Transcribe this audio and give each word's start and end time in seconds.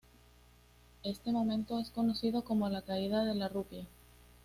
Este 1.03 1.31
momento 1.31 1.77
es 1.77 1.91
conocido 1.91 2.43
como 2.43 2.67
"la 2.69 2.81
caída 2.81 3.23
de 3.23 3.35
la 3.35 3.47
rupia". 3.49 3.85